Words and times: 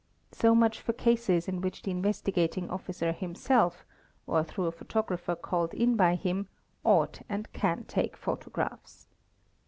So 0.31 0.55
much 0.55 0.81
for 0.81 0.93
cases 0.93 1.47
in. 1.47 1.61
which 1.61 1.83
the 1.83 1.91
Investigating 1.91 2.71
Officer 2.71 3.11
himself, 3.11 3.85
or 4.25 4.43
through 4.43 4.65
a 4.65 4.71
photographer 4.71 5.35
called 5.35 5.75
in 5.75 5.95
by 5.95 6.15
him, 6.15 6.47
ought 6.83 7.21
and 7.29 7.53
can 7.53 7.83
take 7.83 8.17
photographs. 8.17 9.05